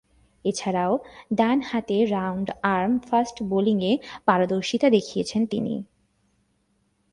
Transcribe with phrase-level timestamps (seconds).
[0.45, 0.93] এছাড়াও,
[1.33, 3.91] ডানহাতে round-arm fast বোলিংয়ে
[4.25, 5.75] পারদর্শীতা দেখিয়েছেন তিনি।